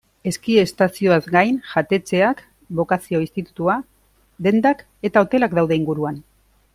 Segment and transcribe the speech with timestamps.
[0.29, 2.41] Eski-estazioaz gain, jatetxeak,
[2.79, 3.75] bokazio-institutua,
[4.49, 6.19] dendak eta hotelak daude inguruan.